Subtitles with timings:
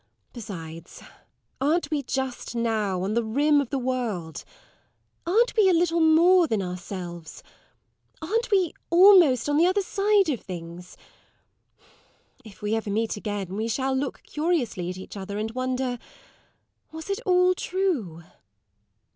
[0.33, 1.03] Besides,
[1.61, 4.43] aren't we just now on the rim of the world
[5.27, 7.43] aren't we a little more than ourselves
[8.19, 10.97] aren't we almost on the other side of things?
[12.43, 15.99] If we ever meet again, we shall look curiously at each other, and wonder,
[16.91, 18.23] was it all true?